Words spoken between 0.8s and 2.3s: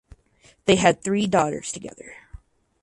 three daughters together.